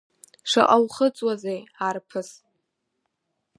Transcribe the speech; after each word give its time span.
Шаҟа 0.49 0.77
ухыҵуазеи 0.83 1.59
арԥыс? 1.87 2.29